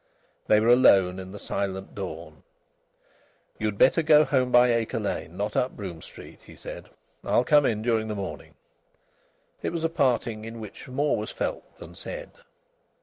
[0.47, 2.41] They were alone in the silent dawn.
[3.59, 6.89] "You'd better go home by Acre Lane, not up Brougham Street," he said.
[7.23, 8.55] "I'll come in during the morning."
[9.61, 12.31] It was a parting in which more was felt than said.